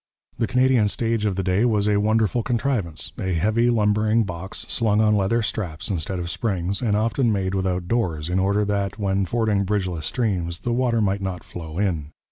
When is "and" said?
6.81-6.97